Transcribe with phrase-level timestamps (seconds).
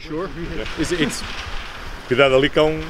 [0.00, 0.28] Sure.
[0.78, 1.22] Is it, it's,
[2.06, 2.80] Cuidado ali com.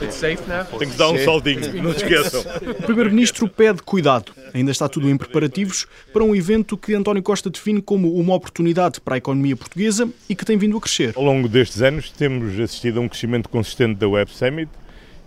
[0.00, 0.64] it's safe now?
[0.78, 2.40] Tem que dar um saltinho, não esqueçam.
[2.78, 4.32] O Primeiro-Ministro pede cuidado.
[4.54, 8.98] Ainda está tudo em preparativos para um evento que António Costa define como uma oportunidade
[8.98, 11.12] para a economia portuguesa e que tem vindo a crescer.
[11.16, 14.70] Ao longo destes anos temos assistido a um crescimento consistente da Web Summit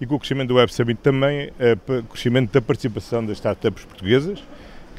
[0.02, 1.52] e com o crescimento da Web Summit também
[1.88, 4.40] o crescimento da participação das startups portuguesas,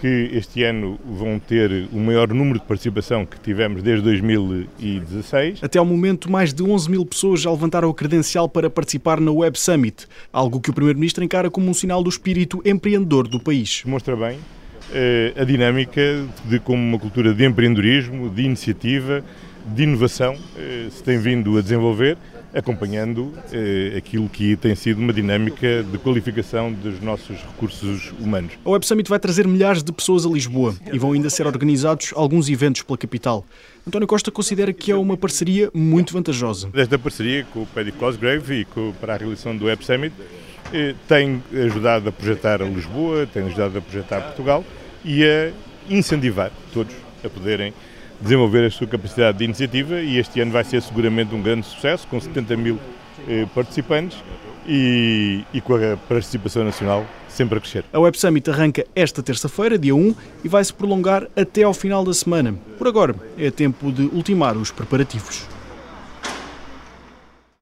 [0.01, 5.62] que este ano vão ter o maior número de participação que tivemos desde 2016.
[5.62, 9.31] Até ao momento, mais de 11 mil pessoas já levantaram a credencial para participar na
[9.31, 13.82] Web Summit, algo que o Primeiro-Ministro encara como um sinal do espírito empreendedor do país.
[13.85, 14.39] Mostra bem
[14.93, 16.01] eh, a dinâmica
[16.46, 19.23] de como uma cultura de empreendedorismo, de iniciativa,
[19.67, 22.17] de inovação eh, se tem vindo a desenvolver
[22.54, 28.53] acompanhando eh, aquilo que tem sido uma dinâmica de qualificação dos nossos recursos humanos.
[28.64, 32.12] A Web Summit vai trazer milhares de pessoas a Lisboa e vão ainda ser organizados
[32.14, 33.45] alguns eventos pela capital.
[33.86, 36.69] António Costa considera que é uma parceria muito vantajosa.
[36.75, 40.15] Esta parceria com o Paddy Cosgrave e com, para a realização do Web Summit
[40.73, 44.65] eh, tem ajudado a projetar a Lisboa, tem ajudado a projetar Portugal
[45.05, 45.51] e a
[45.89, 47.73] incentivar todos a poderem
[48.21, 52.07] desenvolver a sua capacidade de iniciativa e este ano vai ser seguramente um grande sucesso,
[52.07, 52.79] com 70 mil
[53.29, 54.19] eh, participantes
[54.67, 57.85] e, e, com a participação nacional sempre a crescer.
[57.93, 62.05] A Web Summit arranca esta terça-feira, dia 1, e vai se prolongar até ao final
[62.05, 62.55] da semana.
[62.77, 65.47] Por agora, é tempo de ultimar os preparativos.